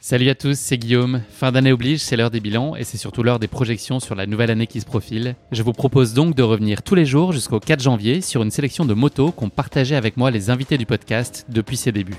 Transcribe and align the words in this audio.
Salut 0.00 0.28
à 0.28 0.36
tous, 0.36 0.56
c'est 0.56 0.78
Guillaume. 0.78 1.22
Fin 1.28 1.50
d'année 1.50 1.72
oblige, 1.72 1.98
c'est 1.98 2.16
l'heure 2.16 2.30
des 2.30 2.38
bilans 2.38 2.76
et 2.76 2.84
c'est 2.84 2.96
surtout 2.96 3.24
l'heure 3.24 3.40
des 3.40 3.48
projections 3.48 3.98
sur 3.98 4.14
la 4.14 4.26
nouvelle 4.26 4.52
année 4.52 4.68
qui 4.68 4.80
se 4.80 4.86
profile. 4.86 5.34
Je 5.50 5.64
vous 5.64 5.72
propose 5.72 6.14
donc 6.14 6.36
de 6.36 6.42
revenir 6.44 6.82
tous 6.82 6.94
les 6.94 7.04
jours 7.04 7.32
jusqu'au 7.32 7.58
4 7.58 7.82
janvier 7.82 8.20
sur 8.20 8.44
une 8.44 8.52
sélection 8.52 8.84
de 8.84 8.94
motos 8.94 9.32
qu'ont 9.32 9.48
partagé 9.48 9.96
avec 9.96 10.16
moi 10.16 10.30
les 10.30 10.50
invités 10.50 10.78
du 10.78 10.86
podcast 10.86 11.46
depuis 11.48 11.76
ses 11.76 11.90
débuts. 11.90 12.16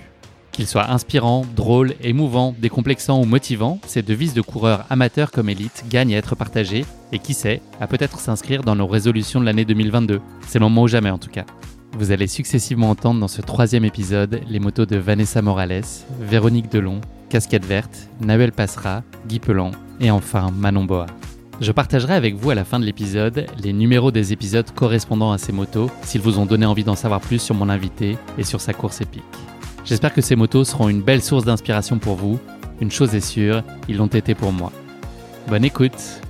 Qu'ils 0.51 0.67
soient 0.67 0.91
inspirants, 0.91 1.45
drôles, 1.55 1.95
émouvants, 2.03 2.53
décomplexants 2.59 3.21
ou 3.21 3.25
motivants, 3.25 3.79
ces 3.87 4.01
devises 4.01 4.33
de 4.33 4.41
coureurs 4.41 4.85
amateurs 4.89 5.31
comme 5.31 5.49
élites 5.49 5.85
gagnent 5.89 6.15
à 6.15 6.17
être 6.17 6.35
partagées 6.35 6.83
et 7.13 7.19
qui 7.19 7.33
sait, 7.33 7.61
à 7.79 7.87
peut-être 7.87 8.19
s'inscrire 8.19 8.61
dans 8.61 8.75
nos 8.75 8.87
résolutions 8.87 9.39
de 9.39 9.45
l'année 9.45 9.65
2022. 9.65 10.19
C'est 10.45 10.59
le 10.59 10.65
moment 10.65 10.83
ou 10.83 10.87
jamais 10.89 11.11
en 11.11 11.17
tout 11.17 11.31
cas. 11.31 11.45
Vous 11.93 12.11
allez 12.11 12.27
successivement 12.27 12.89
entendre 12.89 13.21
dans 13.21 13.29
ce 13.29 13.41
troisième 13.41 13.85
épisode 13.85 14.41
les 14.49 14.59
motos 14.59 14.85
de 14.85 14.97
Vanessa 14.97 15.41
Morales, 15.41 15.81
Véronique 16.19 16.69
Delon, 16.69 16.99
Casquette 17.29 17.65
Verte, 17.65 18.09
Nahuel 18.21 18.51
Passera, 18.51 19.03
Guy 19.27 19.39
Pelan 19.39 19.71
et 19.99 20.09
enfin 20.09 20.49
Manon 20.51 20.85
Boa. 20.85 21.05
Je 21.61 21.71
partagerai 21.71 22.15
avec 22.15 22.35
vous 22.35 22.49
à 22.49 22.55
la 22.55 22.65
fin 22.65 22.79
de 22.79 22.85
l'épisode 22.85 23.45
les 23.61 23.73
numéros 23.73 24.11
des 24.11 24.33
épisodes 24.33 24.69
correspondant 24.71 25.31
à 25.31 25.37
ces 25.37 25.51
motos 25.51 25.91
s'ils 26.01 26.21
vous 26.21 26.39
ont 26.39 26.45
donné 26.45 26.65
envie 26.65 26.83
d'en 26.83 26.95
savoir 26.95 27.21
plus 27.21 27.39
sur 27.39 27.53
mon 27.53 27.69
invité 27.69 28.17
et 28.37 28.43
sur 28.43 28.61
sa 28.61 28.73
course 28.73 29.01
épique. 29.01 29.23
J'espère 29.85 30.13
que 30.13 30.21
ces 30.21 30.35
motos 30.35 30.63
seront 30.63 30.89
une 30.89 31.01
belle 31.01 31.21
source 31.21 31.45
d'inspiration 31.45 31.99
pour 31.99 32.15
vous. 32.15 32.39
Une 32.81 32.91
chose 32.91 33.13
est 33.13 33.19
sûre, 33.19 33.63
ils 33.87 33.97
l'ont 33.97 34.07
été 34.07 34.35
pour 34.35 34.51
moi. 34.51 34.71
Bonne 35.47 35.65
écoute 35.65 36.21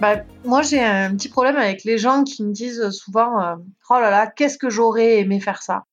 bah, 0.00 0.22
moi, 0.46 0.62
j'ai 0.62 0.80
un 0.82 1.14
petit 1.14 1.28
problème 1.28 1.56
avec 1.56 1.84
les 1.84 1.98
gens 1.98 2.24
qui 2.24 2.42
me 2.42 2.52
disent 2.52 2.88
souvent 2.88 3.38
euh, 3.42 3.56
Oh 3.90 3.98
là 4.00 4.08
là, 4.08 4.26
qu'est-ce 4.26 4.56
que 4.56 4.70
j'aurais 4.70 5.18
aimé 5.18 5.40
faire 5.40 5.62
ça? 5.62 5.84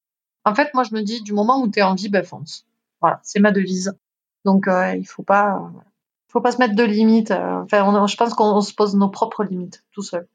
En 0.45 0.55
fait, 0.55 0.73
moi, 0.73 0.83
je 0.83 0.95
me 0.95 1.01
dis 1.01 1.21
du 1.21 1.33
moment 1.33 1.61
où 1.61 1.69
tu 1.69 1.79
es 1.79 1.81
en 1.81 1.93
vie, 1.93 2.07
ben 2.07 2.23
fonce. 2.23 2.66
Voilà, 3.01 3.19
c'est 3.23 3.39
ma 3.39 3.51
devise. 3.51 3.97
Donc, 4.45 4.67
euh, 4.67 4.95
il 4.95 5.05
faut 5.05 5.23
pas, 5.23 5.71
faut 6.27 6.41
pas 6.41 6.51
se 6.51 6.57
mettre 6.57 6.75
de 6.75 6.83
limites. 6.83 7.31
Euh, 7.31 7.63
enfin, 7.63 8.07
je 8.07 8.15
pense 8.15 8.33
qu'on 8.33 8.61
se 8.61 8.73
pose 8.73 8.95
nos 8.95 9.09
propres 9.09 9.43
limites 9.43 9.83
tout 9.91 10.03
seul. 10.03 10.27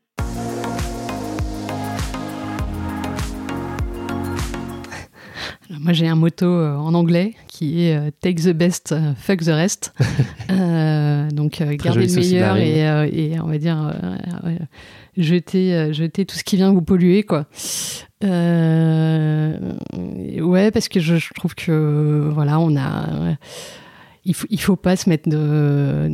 Moi, 5.80 5.92
j'ai 5.94 6.06
un 6.06 6.16
motto 6.16 6.46
euh, 6.46 6.76
en 6.76 6.94
anglais 6.94 7.34
qui 7.48 7.84
est 7.84 7.96
euh, 7.96 8.10
Take 8.20 8.42
the 8.42 8.50
best, 8.50 8.92
euh, 8.92 9.14
fuck 9.16 9.40
the 9.40 9.48
rest. 9.48 9.92
donc, 11.34 11.62
garder 11.62 12.06
le 12.06 12.14
meilleur 12.14 12.56
et, 12.56 13.38
on 13.40 13.46
va 13.46 13.58
dire 13.58 13.92
jeter, 15.16 15.92
jeter 15.92 16.24
tout 16.24 16.36
ce 16.36 16.44
qui 16.44 16.56
vient 16.56 16.72
vous 16.72 16.82
polluer, 16.82 17.22
quoi. 17.22 17.46
ouais, 18.22 18.28
parce 20.70 20.88
que 20.88 21.00
je, 21.00 21.16
trouve 21.34 21.54
que 21.54 22.30
voilà, 22.32 22.58
on 22.60 22.76
a. 22.76 23.36
il 24.24 24.34
faut, 24.34 24.46
il 24.50 24.60
faut 24.60 24.76
pas 24.76 24.96
se 24.96 25.08
mettre 25.08 25.28
de, 25.28 26.10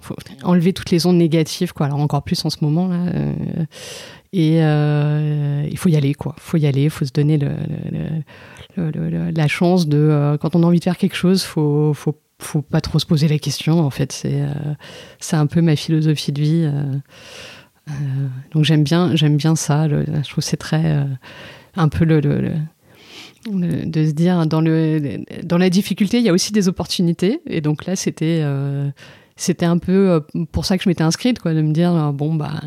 faut 0.00 0.16
enlever 0.42 0.72
toutes 0.72 0.90
les 0.90 1.06
ondes 1.06 1.16
négatives, 1.16 1.72
quoi. 1.72 1.86
Alors 1.86 2.00
encore 2.00 2.22
plus 2.22 2.44
en 2.44 2.50
ce 2.50 2.58
moment 2.62 2.88
là. 2.88 3.06
et 4.32 4.58
il 5.70 5.78
faut 5.78 5.88
y 5.88 5.96
aller, 5.96 6.14
quoi. 6.14 6.34
Il 6.36 6.42
faut 6.42 6.56
y 6.56 6.66
aller, 6.66 6.84
il 6.84 6.90
faut 6.90 7.04
se 7.04 7.12
donner 7.12 7.38
le 7.38 7.50
la 8.76 9.48
chance 9.48 9.88
de 9.88 9.98
euh, 9.98 10.36
quand 10.38 10.56
on 10.56 10.62
a 10.62 10.66
envie 10.66 10.78
de 10.78 10.84
faire 10.84 10.98
quelque 10.98 11.16
chose, 11.16 11.42
faut 11.42 11.94
faut 11.94 12.16
faut 12.44 12.62
pas 12.62 12.80
trop 12.80 12.98
se 12.98 13.06
poser 13.06 13.28
la 13.28 13.38
question. 13.38 13.80
En 13.80 13.90
fait, 13.90 14.12
c'est 14.12 14.42
euh, 14.42 15.32
un 15.32 15.46
peu 15.46 15.60
ma 15.60 15.76
philosophie 15.76 16.32
de 16.32 16.40
vie. 16.40 16.70
Euh, 16.70 17.92
donc 18.52 18.64
j'aime 18.64 18.82
bien 18.82 19.12
bien 19.14 19.56
ça. 19.56 19.88
je 19.88 20.28
trouve 20.28 20.42
c'est 20.42 20.56
très 20.56 21.06
un 21.76 21.88
peu 21.88 22.06
le, 22.06 22.22
de 22.22 24.06
se 24.06 24.12
dire 24.12 24.46
dans 24.46 24.62
le 24.62 25.22
dans 25.42 25.58
la 25.58 25.68
difficulté 25.68 26.16
il 26.16 26.24
y 26.24 26.30
a 26.30 26.32
aussi 26.32 26.50
des 26.50 26.68
opportunités 26.68 27.42
et 27.46 27.60
donc 27.60 27.84
là 27.84 27.94
c'était 27.94 28.42
c'était 29.36 29.66
un 29.66 29.76
peu 29.76 30.22
pour 30.50 30.64
ça 30.64 30.78
que 30.78 30.84
je 30.84 30.88
m'étais 30.88 31.04
inscrite 31.04 31.40
quoi 31.40 31.52
de 31.52 31.60
me 31.60 31.74
dire 31.74 32.10
bon 32.14 32.34
bah 32.34 32.62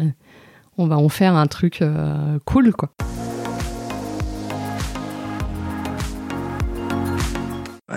on 0.77 0.85
va 0.85 0.99
en 0.99 1.09
faire 1.09 1.35
un 1.35 1.47
truc 1.47 1.83
cool 2.45 2.73
quoi. 2.73 2.91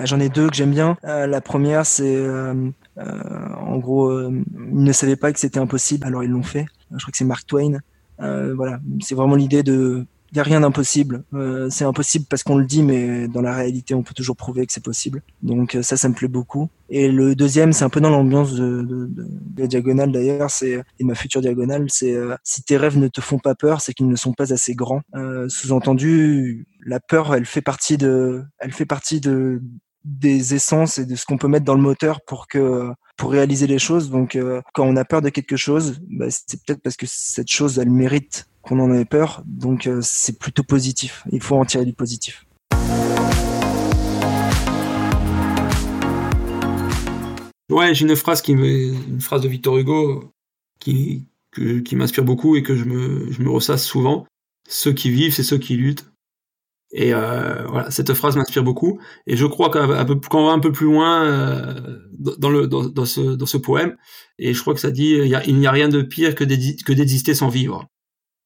J'en 0.03 0.19
ai 0.19 0.29
deux 0.29 0.49
que 0.49 0.55
j'aime 0.55 0.71
bien. 0.71 0.97
Euh, 1.03 1.27
la 1.27 1.41
première, 1.41 1.85
c'est 1.85 2.15
euh, 2.15 2.53
euh, 2.97 3.53
en 3.59 3.77
gros, 3.77 4.21
ils 4.29 4.43
ne 4.83 4.91
savaient 4.91 5.15
pas 5.17 5.33
que 5.33 5.39
c'était 5.39 5.59
impossible, 5.59 6.05
alors 6.05 6.23
ils 6.23 6.29
l'ont 6.29 6.43
fait. 6.43 6.65
Je 6.91 6.97
crois 6.97 7.11
que 7.11 7.17
c'est 7.17 7.25
Mark 7.25 7.45
Twain. 7.45 7.79
voilà, 8.19 8.79
c'est 9.01 9.15
vraiment 9.15 9.35
l'idée 9.35 9.63
de 9.63 10.05
il 10.31 10.35
n'y 10.35 10.39
a 10.39 10.43
rien 10.43 10.61
d'impossible. 10.61 11.23
Euh, 11.33 11.67
c'est 11.69 11.83
impossible 11.83 12.25
parce 12.29 12.43
qu'on 12.43 12.55
le 12.55 12.65
dit, 12.65 12.83
mais 12.83 13.27
dans 13.27 13.41
la 13.41 13.53
réalité, 13.53 13.93
on 13.93 14.01
peut 14.01 14.13
toujours 14.13 14.37
prouver 14.37 14.65
que 14.65 14.71
c'est 14.71 14.83
possible. 14.83 15.21
Donc 15.43 15.77
ça, 15.81 15.97
ça 15.97 16.07
me 16.07 16.13
plaît 16.13 16.29
beaucoup. 16.29 16.69
Et 16.89 17.09
le 17.09 17.35
deuxième, 17.35 17.73
c'est 17.73 17.83
un 17.83 17.89
peu 17.89 17.99
dans 17.99 18.09
l'ambiance 18.09 18.53
de, 18.53 18.81
de, 18.81 19.07
de, 19.07 19.27
la 19.57 19.67
diagonale 19.67 20.11
d'ailleurs, 20.11 20.49
c'est 20.49 20.81
et 20.99 21.03
ma 21.03 21.15
future 21.15 21.41
diagonale, 21.41 21.87
c'est 21.89 22.15
si 22.43 22.63
tes 22.63 22.77
rêves 22.77 22.97
ne 22.97 23.09
te 23.09 23.19
font 23.19 23.39
pas 23.39 23.55
peur, 23.55 23.81
c'est 23.81 23.93
qu'ils 23.93 24.07
ne 24.07 24.15
sont 24.15 24.31
pas 24.31 24.53
assez 24.53 24.73
grands. 24.73 25.01
Euh, 25.15 25.49
Sous-entendu, 25.49 26.65
la 26.85 26.99
peur, 26.99 27.33
elle 27.35 27.45
fait 27.45 27.61
partie 27.61 27.97
de, 27.97 28.43
elle 28.59 28.71
fait 28.71 28.85
partie 28.85 29.21
de 29.21 29.61
des 30.03 30.55
essences 30.55 30.97
et 30.97 31.05
de 31.05 31.15
ce 31.15 31.25
qu'on 31.25 31.37
peut 31.37 31.47
mettre 31.47 31.65
dans 31.65 31.75
le 31.75 31.81
moteur 31.81 32.21
pour 32.25 32.47
que 32.47 32.89
pour 33.17 33.31
réaliser 33.31 33.67
les 33.67 33.77
choses. 33.77 34.09
Donc, 34.09 34.35
euh, 34.35 34.61
quand 34.73 34.83
on 34.85 34.95
a 34.95 35.05
peur 35.05 35.21
de 35.21 35.29
quelque 35.29 35.57
chose, 35.57 35.99
bah, 36.09 36.25
c'est 36.29 36.63
peut-être 36.65 36.81
parce 36.81 36.95
que 36.95 37.05
cette 37.07 37.49
chose, 37.49 37.77
elle 37.77 37.91
mérite 37.91 38.47
qu'on 38.63 38.79
en 38.79 38.91
ait 38.93 39.05
peur. 39.05 39.43
Donc, 39.45 39.85
euh, 39.85 39.99
c'est 40.01 40.39
plutôt 40.39 40.63
positif. 40.63 41.23
Il 41.31 41.41
faut 41.41 41.55
en 41.55 41.65
tirer 41.65 41.85
du 41.85 41.93
positif. 41.93 42.45
Ouais, 47.69 47.93
j'ai 47.93 48.05
une 48.05 48.15
phrase 48.15 48.41
qui 48.41 48.51
une 48.51 49.21
phrase 49.21 49.41
de 49.41 49.47
Victor 49.47 49.77
Hugo 49.77 50.33
qui 50.79 51.27
qui 51.53 51.95
m'inspire 51.95 52.23
beaucoup 52.23 52.55
et 52.55 52.63
que 52.63 52.75
je 52.75 52.85
me 52.85 53.31
je 53.31 53.41
me 53.41 53.49
ressasse 53.49 53.85
souvent. 53.85 54.25
Ceux 54.67 54.93
qui 54.93 55.09
vivent, 55.09 55.33
c'est 55.33 55.43
ceux 55.43 55.57
qui 55.57 55.77
luttent. 55.77 56.10
Et 56.93 57.13
euh, 57.13 57.65
voilà, 57.67 57.89
cette 57.89 58.13
phrase 58.13 58.35
m'inspire 58.35 58.63
beaucoup. 58.63 58.99
Et 59.25 59.37
je 59.37 59.45
crois 59.45 59.69
qu'on 59.69 59.87
va 59.87 59.99
un 59.99 60.59
peu 60.59 60.71
plus 60.71 60.85
loin 60.85 61.25
euh, 61.25 61.99
dans, 62.37 62.49
le, 62.49 62.67
dans, 62.67 63.05
ce, 63.05 63.21
dans 63.21 63.45
ce 63.45 63.57
poème, 63.57 63.95
et 64.37 64.53
je 64.53 64.61
crois 64.61 64.73
que 64.73 64.79
ça 64.79 64.91
dit 64.91 65.11
il 65.11 65.57
n'y 65.57 65.67
a, 65.67 65.71
rien 65.71 65.89
de 65.89 66.01
pire 66.01 66.35
que 66.35 66.43
d'exister 66.43 67.33
sans 67.33 67.49
vivre. 67.49 67.87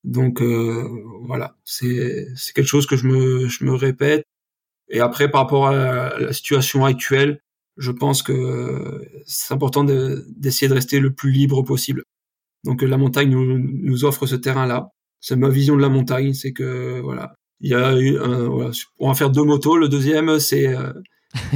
Donc 0.04 0.42
euh, 0.42 0.88
voilà, 1.26 1.58
c'est 1.66 2.28
quelque 2.54 2.68
chose 2.68 2.86
que 2.86 2.96
je 2.96 3.08
me, 3.08 3.48
je 3.48 3.64
me 3.66 3.74
répète. 3.74 4.26
Et 4.90 5.00
après, 5.00 5.32
par 5.32 5.42
rapport 5.42 5.68
à 5.68 6.20
la, 6.20 6.34
situation 6.34 6.86
actuelle, 6.86 7.40
je 7.78 7.92
pense 7.92 8.22
que 8.22 9.02
c'est 9.26 9.54
important 9.54 9.84
d'essayer 9.84 10.68
de, 10.68 10.74
de 10.74 10.76
rester 10.76 11.00
le 11.00 11.14
plus 11.14 11.32
libre 11.32 11.64
possible. 11.64 12.04
Donc 12.64 12.84
la 12.84 12.98
montagne 12.98 13.30
nous, 13.30 13.58
nous 13.60 14.06
offre 14.06 14.28
ce 14.28 14.36
terrain-là. 14.36 14.90
C'est 15.22 15.36
ma 15.36 15.50
vision 15.50 15.76
de 15.76 15.82
la 15.82 15.90
montagne, 15.90 16.34
c'est 16.34 16.54
que 16.54 17.00
voilà, 17.02 17.36
il 17.62 17.72
y 17.72 17.74
a 17.74 17.90
un, 17.90 18.72
on 19.00 19.08
va 19.08 19.14
faire 19.14 19.30
deux 19.30 19.44
motos. 19.44 19.78
Le 19.78 19.90
deuxième, 19.90 20.40
c'est 20.40 20.68
euh, 20.68 20.94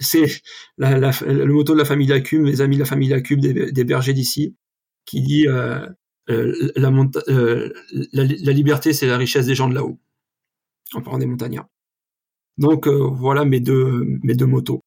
c'est 0.00 0.42
la, 0.78 0.98
la, 0.98 1.10
le 1.26 1.52
moto 1.52 1.74
de 1.74 1.78
la 1.78 1.84
famille 1.84 2.06
Lacume, 2.06 2.44
les 2.44 2.60
amis 2.60 2.76
de 2.76 2.80
la 2.80 2.86
famille 2.86 3.08
Lacume 3.08 3.40
des, 3.40 3.72
des 3.72 3.84
bergers 3.84 4.12
d'ici, 4.12 4.56
qui 5.04 5.20
dit 5.20 5.46
euh, 5.48 5.86
euh, 6.30 6.72
la, 6.76 6.90
euh, 7.28 7.72
la, 8.12 8.24
la, 8.24 8.52
liberté, 8.52 8.92
c'est 8.92 9.06
la 9.06 9.18
richesse 9.18 9.46
des 9.46 9.54
gens 9.54 9.68
de 9.68 9.74
là-haut. 9.74 9.98
En 10.94 11.02
parlant 11.02 11.18
des 11.18 11.26
montagnards. 11.26 11.68
Donc 12.56 12.86
euh, 12.86 13.08
voilà 13.12 13.44
mes 13.44 13.60
deux 13.60 14.06
mes 14.22 14.34
deux 14.34 14.46
motos. 14.46 14.80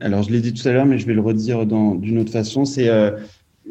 Alors 0.00 0.22
je 0.22 0.30
l'ai 0.30 0.40
dit 0.40 0.52
tout 0.52 0.66
à 0.66 0.72
l'heure, 0.72 0.86
mais 0.86 0.98
je 0.98 1.06
vais 1.06 1.14
le 1.14 1.20
redire 1.20 1.64
d'une 1.66 2.18
autre 2.18 2.32
façon. 2.32 2.64
C'est 2.64 2.88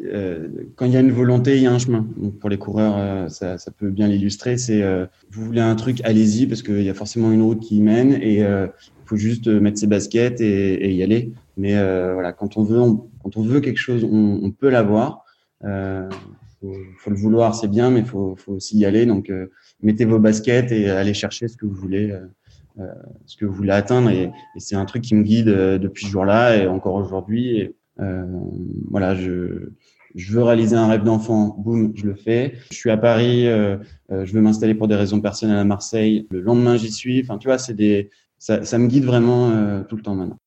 euh, 0.02 0.48
quand 0.76 0.86
il 0.86 0.92
y 0.92 0.96
a 0.96 1.00
une 1.00 1.12
volonté, 1.12 1.56
il 1.56 1.62
y 1.62 1.66
a 1.66 1.72
un 1.72 1.78
chemin. 1.78 2.06
Donc 2.16 2.38
pour 2.38 2.50
les 2.50 2.58
coureurs, 2.58 2.96
euh, 2.98 3.28
ça, 3.28 3.58
ça, 3.58 3.70
peut 3.70 3.90
bien 3.90 4.08
l'illustrer. 4.08 4.56
C'est 4.58 4.82
euh, 4.82 5.06
vous 5.30 5.44
voulez 5.44 5.60
un 5.60 5.74
truc, 5.76 6.00
allez-y 6.04 6.46
parce 6.46 6.62
qu'il 6.62 6.82
y 6.82 6.90
a 6.90 6.94
forcément 6.94 7.30
une 7.30 7.42
route 7.42 7.60
qui 7.60 7.76
y 7.76 7.80
mène 7.80 8.12
et 8.12 8.40
il 8.40 8.70
faut 9.06 9.16
juste 9.16 9.46
mettre 9.46 9.78
ses 9.78 9.86
baskets 9.86 10.40
et, 10.40 10.86
et 10.86 10.92
y 10.92 11.02
aller. 11.02 11.32
Mais 11.56 11.74
voilà, 12.12 12.32
quand 12.32 12.56
on 12.56 12.64
veut, 12.64 12.80
quand 13.22 13.36
on 13.36 13.42
veut 13.42 13.60
quelque 13.60 13.78
chose, 13.78 14.04
on, 14.04 14.40
on 14.42 14.50
peut 14.50 14.68
l'avoir. 14.68 15.24
Euh, 15.64 16.08
faut, 16.60 16.74
faut, 16.98 17.10
le 17.10 17.16
vouloir, 17.16 17.54
c'est 17.54 17.68
bien, 17.68 17.90
mais 17.90 18.02
faut, 18.02 18.34
faut 18.36 18.52
aussi 18.52 18.78
y 18.78 18.84
aller. 18.84 19.06
Donc 19.06 19.30
mettez 19.82 20.04
vos 20.04 20.18
baskets 20.18 20.72
et 20.72 20.90
allez 20.90 21.14
chercher 21.14 21.46
ce 21.46 21.56
que 21.56 21.66
vous 21.66 21.74
voulez. 21.74 22.12
ce 23.26 23.36
que 23.36 23.44
vous 23.44 23.54
voulez 23.54 23.70
atteindre 23.70 24.10
et, 24.10 24.24
et 24.24 24.60
c'est 24.60 24.74
un 24.74 24.84
truc 24.84 25.02
qui 25.02 25.14
me 25.14 25.22
guide 25.22 25.46
depuis 25.46 26.06
ce 26.06 26.10
jour-là 26.10 26.56
et 26.56 26.66
encore 26.66 26.96
aujourd'hui. 26.96 27.70
Euh, 28.00 28.24
voilà, 28.90 29.14
je, 29.14 29.70
je 30.14 30.32
veux 30.32 30.42
réaliser 30.42 30.76
un 30.76 30.88
rêve 30.88 31.04
d'enfant, 31.04 31.56
boum, 31.58 31.92
je 31.94 32.06
le 32.06 32.14
fais. 32.14 32.54
Je 32.70 32.76
suis 32.76 32.90
à 32.90 32.96
Paris, 32.96 33.46
euh, 33.46 33.76
euh, 34.10 34.24
je 34.24 34.32
veux 34.32 34.40
m'installer 34.40 34.74
pour 34.74 34.88
des 34.88 34.96
raisons 34.96 35.20
personnelles 35.20 35.58
à 35.58 35.64
Marseille. 35.64 36.26
Le 36.30 36.40
lendemain, 36.40 36.76
j'y 36.76 36.90
suis. 36.90 37.20
Enfin, 37.22 37.38
tu 37.38 37.48
vois, 37.48 37.58
c'est 37.58 37.74
des, 37.74 38.10
ça, 38.38 38.64
ça 38.64 38.78
me 38.78 38.86
guide 38.86 39.04
vraiment 39.04 39.82
tout 39.88 39.96
le 39.96 40.02
temps 40.02 40.14
maintenant. 40.14 40.38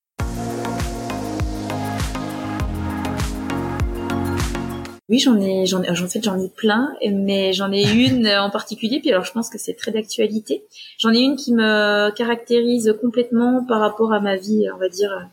Oui, 5.09 5.19
j'en 5.19 5.39
ai, 5.39 5.65
j'en 5.65 5.81
ai, 5.83 5.89
en 5.89 5.95
fait, 5.95 6.21
j'en 6.21 6.37
ai 6.37 6.49
plein, 6.49 6.93
mais 7.09 7.53
j'en 7.53 7.71
ai 7.71 7.83
une 8.07 8.27
en 8.27 8.49
particulier. 8.49 8.99
Puis 8.99 9.11
alors, 9.11 9.23
je 9.23 9.31
pense 9.31 9.49
que 9.49 9.57
c'est 9.57 9.73
très 9.73 9.91
d'actualité. 9.91 10.65
J'en 10.99 11.13
ai 11.13 11.19
une 11.19 11.37
qui 11.37 11.53
me 11.53 12.11
caractérise 12.11 12.93
complètement 13.01 13.63
par 13.65 13.79
rapport 13.79 14.11
à 14.11 14.19
ma 14.19 14.35
vie, 14.35 14.65
on 14.73 14.77
va 14.77 14.89
dire, 14.89 15.11
euh, 15.13 15.23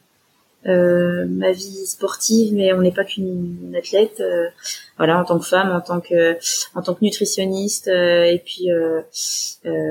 ma 0.66 1.52
vie 1.52 1.86
sportive, 1.86 2.54
mais 2.54 2.72
on 2.72 2.80
n'est 2.80 2.92
pas 2.92 3.04
qu'une 3.04 3.74
athlète. 3.76 4.20
Euh, 4.20 4.48
voilà, 4.96 5.18
en 5.18 5.24
tant 5.24 5.38
que 5.38 5.46
femme, 5.46 5.72
en 5.72 5.80
tant 5.80 6.00
que, 6.00 6.36
en 6.74 6.82
tant 6.82 6.94
que 6.94 7.04
nutritionniste, 7.04 7.88
euh, 7.88 8.24
et 8.24 8.38
puis 8.38 8.70
euh, 8.70 9.00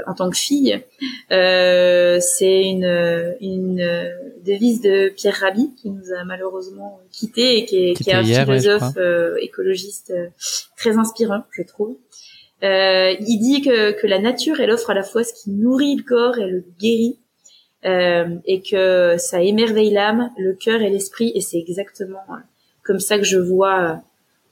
en 0.08 0.14
tant 0.14 0.30
que 0.30 0.38
fille, 0.38 0.82
c'est 1.30 2.64
une, 2.64 3.36
une 3.42 4.12
devise 4.46 4.82
de 4.82 5.10
Pierre 5.10 5.36
Rabhi 5.36 5.72
qui 5.82 5.90
nous 5.90 6.14
a 6.18 6.24
malheureusement 6.24 7.02
quitté 7.12 7.58
et 7.58 7.66
qui 7.66 7.90
est, 7.90 7.94
qui 7.96 8.10
est 8.10 8.14
un 8.14 8.24
philosophe 8.24 8.98
écologiste 9.42 10.14
très 10.78 10.98
inspirant, 10.98 11.44
je 11.52 11.64
trouve. 11.64 11.98
il 12.62 13.40
dit 13.42 13.62
que, 13.62 13.92
que 14.00 14.08
la 14.08 14.20
nature, 14.20 14.62
elle 14.62 14.72
offre 14.72 14.90
à 14.90 14.94
la 14.94 15.04
fois 15.04 15.24
ce 15.24 15.34
qui 15.34 15.52
nourrit 15.52 15.98
le 15.98 16.04
corps 16.04 16.38
et 16.38 16.48
le 16.48 16.64
guérit 16.80 17.20
euh, 17.86 18.38
et 18.46 18.62
que 18.62 19.18
ça 19.18 19.42
émerveille 19.42 19.92
l'âme, 19.92 20.32
le 20.38 20.54
cœur 20.54 20.82
et 20.82 20.90
l'esprit, 20.90 21.34
et 21.36 21.42
c'est 21.42 21.58
exactement 21.58 22.24
euh, 22.30 22.36
comme 22.82 23.02
ça 23.02 23.18
que 23.18 23.26
je 23.26 23.38
vois 23.38 24.02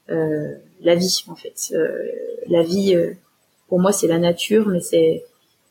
euh, 0.10 0.54
la 0.82 0.96
vie 0.96 1.24
en 1.28 1.36
fait. 1.36 1.74
la 2.48 2.62
vie, 2.62 2.98
pour 3.70 3.80
moi, 3.80 3.94
c'est 3.94 4.08
la 4.08 4.20
nature, 4.20 4.68
mais 4.68 4.82
c'est 4.82 5.24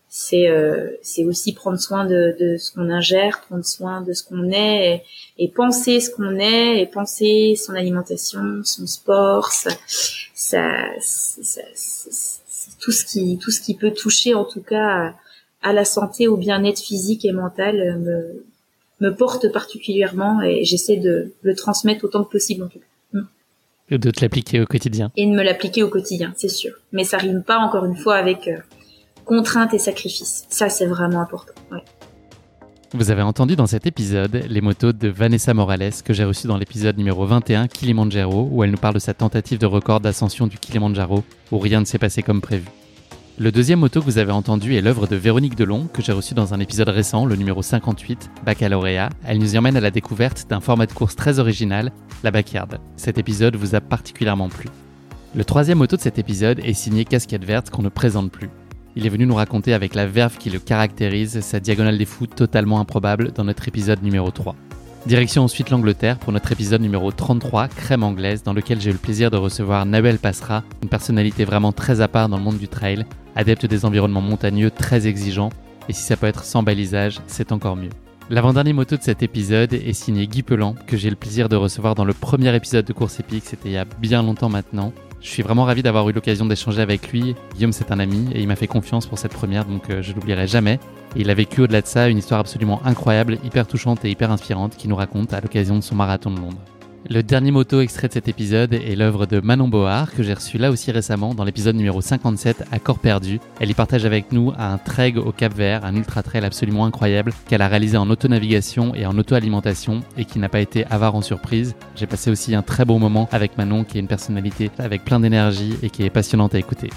c'est 0.08 0.48
c'est 1.02 1.24
aussi 1.24 1.52
prendre 1.52 1.78
soin 1.78 2.06
de, 2.06 2.34
de 2.40 2.56
ce 2.56 2.72
qu'on 2.72 2.88
ingère, 2.88 3.42
prendre 3.42 3.64
soin 3.64 4.00
de 4.00 4.14
ce 4.14 4.24
qu'on 4.24 4.50
est 4.50 5.04
et, 5.38 5.48
penser 5.48 6.00
ce 6.00 6.10
qu'on 6.10 6.38
est 6.38 6.80
et 6.80 6.86
penser 6.86 7.56
son 7.56 7.74
alimentation, 7.74 8.62
son 8.64 8.86
sport, 8.86 9.52
ça, 9.52 9.70
ça, 10.34 10.70
ça, 11.44 11.60
tout 12.80 12.92
ce 12.92 13.04
qui 13.04 13.38
tout 13.38 13.50
ce 13.50 13.60
qui 13.60 13.74
peut 13.74 13.92
toucher 13.92 14.32
en 14.34 14.44
tout 14.44 14.62
cas 14.62 15.14
à 15.62 15.72
la 15.72 15.84
santé, 15.84 16.28
au 16.28 16.36
bien-être 16.36 16.80
physique 16.80 17.24
et 17.24 17.32
mental 17.32 17.80
euh, 17.80 17.98
me, 17.98 18.44
me 19.00 19.14
porte 19.14 19.52
particulièrement 19.52 20.40
et 20.42 20.64
j'essaie 20.64 20.96
de 20.96 21.32
le 21.42 21.54
transmettre 21.54 22.04
autant 22.04 22.24
que 22.24 22.30
possible 22.30 22.64
en 22.64 22.68
tout 22.68 22.78
cas. 22.78 23.18
Mm. 23.18 23.26
Et 23.90 23.98
de 23.98 24.10
te 24.10 24.20
l'appliquer 24.20 24.60
au 24.60 24.66
quotidien. 24.66 25.10
Et 25.16 25.26
de 25.26 25.32
me 25.32 25.42
l'appliquer 25.42 25.82
au 25.82 25.88
quotidien, 25.88 26.32
c'est 26.36 26.48
sûr. 26.48 26.72
Mais 26.92 27.04
ça 27.04 27.18
rime 27.18 27.42
pas 27.42 27.58
encore 27.58 27.84
une 27.84 27.96
fois 27.96 28.16
avec 28.16 28.48
euh, 28.48 28.58
contrainte 29.24 29.74
et 29.74 29.78
sacrifice. 29.78 30.46
Ça, 30.48 30.68
c'est 30.68 30.86
vraiment 30.86 31.20
important. 31.20 31.52
Ouais. 31.72 31.82
Vous 32.92 33.12
avez 33.12 33.22
entendu 33.22 33.54
dans 33.54 33.68
cet 33.68 33.86
épisode 33.86 34.44
les 34.48 34.60
motos 34.60 34.92
de 34.92 35.08
Vanessa 35.08 35.54
Morales 35.54 35.92
que 36.04 36.12
j'ai 36.12 36.24
reçues 36.24 36.48
dans 36.48 36.56
l'épisode 36.56 36.98
numéro 36.98 37.24
21 37.24 37.68
Kilimanjaro 37.68 38.48
où 38.50 38.64
elle 38.64 38.72
nous 38.72 38.78
parle 38.78 38.94
de 38.94 38.98
sa 38.98 39.14
tentative 39.14 39.58
de 39.58 39.66
record 39.66 40.00
d'ascension 40.00 40.48
du 40.48 40.58
Kilimanjaro 40.58 41.22
où 41.52 41.58
rien 41.58 41.78
ne 41.78 41.84
s'est 41.84 41.98
passé 41.98 42.24
comme 42.24 42.40
prévu. 42.40 42.66
Le 43.42 43.50
deuxième 43.50 43.78
moto 43.78 44.00
que 44.00 44.04
vous 44.04 44.18
avez 44.18 44.32
entendu 44.32 44.74
est 44.74 44.82
l'œuvre 44.82 45.06
de 45.06 45.16
Véronique 45.16 45.54
Delon, 45.54 45.88
que 45.94 46.02
j'ai 46.02 46.12
reçue 46.12 46.34
dans 46.34 46.52
un 46.52 46.60
épisode 46.60 46.90
récent, 46.90 47.24
le 47.24 47.36
numéro 47.36 47.62
58, 47.62 48.30
Baccalauréat. 48.44 49.08
Elle 49.24 49.38
nous 49.38 49.54
y 49.54 49.58
emmène 49.58 49.78
à 49.78 49.80
la 49.80 49.90
découverte 49.90 50.44
d'un 50.50 50.60
format 50.60 50.84
de 50.84 50.92
course 50.92 51.16
très 51.16 51.38
original, 51.38 51.90
la 52.22 52.32
backyard. 52.32 52.76
Cet 52.96 53.16
épisode 53.16 53.56
vous 53.56 53.74
a 53.74 53.80
particulièrement 53.80 54.50
plu. 54.50 54.66
Le 55.34 55.42
troisième 55.42 55.78
moto 55.78 55.96
de 55.96 56.02
cet 56.02 56.18
épisode 56.18 56.60
est 56.62 56.74
signé 56.74 57.06
Casquette 57.06 57.46
Verte 57.46 57.70
qu'on 57.70 57.80
ne 57.80 57.88
présente 57.88 58.30
plus. 58.30 58.50
Il 58.94 59.06
est 59.06 59.10
venu 59.10 59.24
nous 59.24 59.36
raconter 59.36 59.72
avec 59.72 59.94
la 59.94 60.06
verve 60.06 60.36
qui 60.36 60.50
le 60.50 60.58
caractérise 60.58 61.40
sa 61.40 61.60
diagonale 61.60 61.96
des 61.96 62.04
fous 62.04 62.26
totalement 62.26 62.78
improbable 62.78 63.32
dans 63.32 63.44
notre 63.44 63.66
épisode 63.68 64.02
numéro 64.02 64.30
3. 64.30 64.54
Direction 65.06 65.44
ensuite 65.44 65.70
l'Angleterre 65.70 66.18
pour 66.18 66.30
notre 66.30 66.52
épisode 66.52 66.82
numéro 66.82 67.10
33, 67.10 67.68
Crème 67.68 68.02
anglaise, 68.02 68.42
dans 68.42 68.52
lequel 68.52 68.82
j'ai 68.82 68.90
eu 68.90 68.92
le 68.92 68.98
plaisir 68.98 69.30
de 69.30 69.38
recevoir 69.38 69.86
Nabel 69.86 70.18
Passera, 70.18 70.62
une 70.82 70.90
personnalité 70.90 71.46
vraiment 71.46 71.72
très 71.72 72.02
à 72.02 72.08
part 72.08 72.28
dans 72.28 72.36
le 72.36 72.42
monde 72.42 72.58
du 72.58 72.68
trail, 72.68 73.06
adepte 73.36 73.66
des 73.66 73.84
environnements 73.84 74.20
montagneux 74.20 74.70
très 74.70 75.06
exigeants, 75.06 75.50
et 75.88 75.92
si 75.92 76.02
ça 76.02 76.16
peut 76.16 76.26
être 76.26 76.44
sans 76.44 76.62
balisage, 76.62 77.20
c'est 77.26 77.52
encore 77.52 77.76
mieux. 77.76 77.90
L'avant-dernier 78.30 78.72
moto 78.72 78.96
de 78.96 79.02
cet 79.02 79.22
épisode 79.24 79.72
est 79.72 79.92
signé 79.92 80.28
Guy 80.28 80.42
Pelan, 80.42 80.76
que 80.86 80.96
j'ai 80.96 81.10
le 81.10 81.16
plaisir 81.16 81.48
de 81.48 81.56
recevoir 81.56 81.96
dans 81.96 82.04
le 82.04 82.12
premier 82.12 82.54
épisode 82.54 82.84
de 82.84 82.92
Course 82.92 83.18
Épique, 83.18 83.44
c'était 83.44 83.70
il 83.70 83.72
y 83.72 83.76
a 83.76 83.84
bien 83.84 84.22
longtemps 84.22 84.48
maintenant. 84.48 84.92
Je 85.20 85.28
suis 85.28 85.42
vraiment 85.42 85.64
ravi 85.64 85.82
d'avoir 85.82 86.08
eu 86.08 86.12
l'occasion 86.12 86.46
d'échanger 86.46 86.80
avec 86.80 87.12
lui. 87.12 87.34
Guillaume, 87.54 87.72
c'est 87.72 87.90
un 87.90 87.98
ami 87.98 88.28
et 88.32 88.40
il 88.40 88.48
m'a 88.48 88.56
fait 88.56 88.66
confiance 88.66 89.06
pour 89.06 89.18
cette 89.18 89.32
première, 89.32 89.66
donc 89.66 89.90
euh, 89.90 90.00
je 90.00 90.14
l'oublierai 90.14 90.46
jamais. 90.46 90.78
Il 91.16 91.28
a 91.28 91.34
vécu 91.34 91.60
au-delà 91.62 91.82
de 91.82 91.86
ça 91.86 92.08
une 92.08 92.18
histoire 92.18 92.40
absolument 92.40 92.80
incroyable, 92.86 93.38
hyper 93.44 93.66
touchante 93.66 94.04
et 94.04 94.10
hyper 94.10 94.30
inspirante 94.30 94.76
qu'il 94.76 94.88
nous 94.88 94.96
raconte 94.96 95.34
à 95.34 95.40
l'occasion 95.40 95.76
de 95.76 95.82
son 95.82 95.94
marathon 95.94 96.30
de 96.30 96.38
Londres. 96.38 96.60
Le 97.08 97.22
dernier 97.22 97.50
moto 97.50 97.80
extrait 97.80 98.08
de 98.08 98.12
cet 98.12 98.28
épisode 98.28 98.74
est 98.74 98.94
l'œuvre 98.94 99.24
de 99.24 99.40
Manon 99.40 99.68
Board, 99.68 100.10
que 100.10 100.22
j'ai 100.22 100.34
reçu 100.34 100.58
là 100.58 100.70
aussi 100.70 100.92
récemment 100.92 101.34
dans 101.34 101.44
l'épisode 101.44 101.74
numéro 101.74 102.00
57 102.00 102.64
à 102.70 102.78
Corps 102.78 102.98
Perdu. 102.98 103.40
Elle 103.58 103.70
y 103.70 103.74
partage 103.74 104.04
avec 104.04 104.32
nous 104.32 104.52
un 104.58 104.76
treg 104.76 105.16
au 105.16 105.32
Cap 105.32 105.54
Vert, 105.54 105.84
un 105.84 105.96
ultra 105.96 106.22
trail 106.22 106.44
absolument 106.44 106.84
incroyable 106.84 107.32
qu'elle 107.48 107.62
a 107.62 107.68
réalisé 107.68 107.96
en 107.96 108.08
auto-navigation 108.10 108.94
et 108.94 109.06
en 109.06 109.16
auto-alimentation 109.16 110.00
et 110.18 110.26
qui 110.26 110.38
n'a 110.38 110.50
pas 110.50 110.60
été 110.60 110.84
avare 110.86 111.14
en 111.14 111.22
surprise. 111.22 111.74
J'ai 111.96 112.06
passé 112.06 112.30
aussi 112.30 112.54
un 112.54 112.62
très 112.62 112.84
beau 112.84 112.98
moment 112.98 113.28
avec 113.32 113.56
Manon 113.56 113.84
qui 113.84 113.96
est 113.96 114.00
une 114.00 114.06
personnalité 114.06 114.70
avec 114.78 115.04
plein 115.04 115.20
d'énergie 115.20 115.74
et 115.82 115.88
qui 115.88 116.04
est 116.04 116.10
passionnante 116.10 116.54
à 116.54 116.58
écouter. 116.58 116.90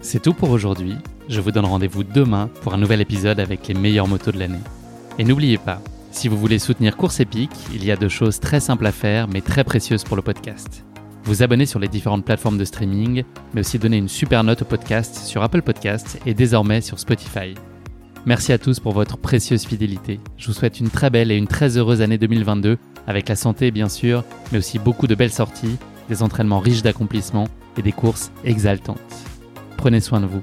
C'est 0.00 0.22
tout 0.22 0.32
pour 0.32 0.50
aujourd'hui. 0.50 0.94
Je 1.28 1.40
vous 1.40 1.50
donne 1.50 1.64
rendez-vous 1.64 2.04
demain 2.04 2.48
pour 2.62 2.72
un 2.72 2.78
nouvel 2.78 3.00
épisode 3.00 3.40
avec 3.40 3.66
les 3.66 3.74
meilleures 3.74 4.08
motos 4.08 4.32
de 4.32 4.38
l'année. 4.38 4.60
Et 5.18 5.24
n'oubliez 5.24 5.58
pas, 5.58 5.80
si 6.14 6.28
vous 6.28 6.38
voulez 6.38 6.60
soutenir 6.60 6.96
Course 6.96 7.20
Épique, 7.20 7.50
il 7.74 7.84
y 7.84 7.90
a 7.90 7.96
deux 7.96 8.08
choses 8.08 8.38
très 8.38 8.60
simples 8.60 8.86
à 8.86 8.92
faire 8.92 9.26
mais 9.26 9.40
très 9.40 9.64
précieuses 9.64 10.04
pour 10.04 10.16
le 10.16 10.22
podcast. 10.22 10.84
Vous 11.24 11.42
abonner 11.42 11.66
sur 11.66 11.80
les 11.80 11.88
différentes 11.88 12.24
plateformes 12.24 12.56
de 12.56 12.64
streaming, 12.64 13.24
mais 13.52 13.60
aussi 13.60 13.78
donner 13.78 13.96
une 13.96 14.08
super 14.08 14.44
note 14.44 14.62
au 14.62 14.64
podcast 14.64 15.16
sur 15.16 15.42
Apple 15.42 15.62
Podcasts 15.62 16.20
et 16.24 16.32
désormais 16.32 16.82
sur 16.82 17.00
Spotify. 17.00 17.54
Merci 18.26 18.52
à 18.52 18.58
tous 18.58 18.78
pour 18.78 18.92
votre 18.92 19.18
précieuse 19.18 19.66
fidélité. 19.66 20.20
Je 20.36 20.46
vous 20.46 20.52
souhaite 20.52 20.80
une 20.80 20.90
très 20.90 21.10
belle 21.10 21.32
et 21.32 21.36
une 21.36 21.48
très 21.48 21.76
heureuse 21.76 22.00
année 22.00 22.18
2022, 22.18 22.78
avec 23.06 23.28
la 23.28 23.36
santé 23.36 23.70
bien 23.70 23.88
sûr, 23.88 24.24
mais 24.52 24.58
aussi 24.58 24.78
beaucoup 24.78 25.06
de 25.06 25.14
belles 25.14 25.32
sorties, 25.32 25.76
des 26.08 26.22
entraînements 26.22 26.60
riches 26.60 26.82
d'accomplissements 26.82 27.48
et 27.76 27.82
des 27.82 27.92
courses 27.92 28.30
exaltantes. 28.44 28.98
Prenez 29.76 30.00
soin 30.00 30.20
de 30.20 30.26
vous. 30.26 30.42